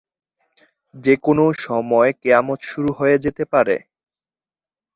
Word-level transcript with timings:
যে 0.95 1.13
কোনও 1.17 1.45
সময় 1.59 2.11
কেয়ামত 2.21 2.59
শুরু 2.63 2.89
হয়ে 2.93 3.15
যেতে 3.17 3.43
পারে! 3.53 3.75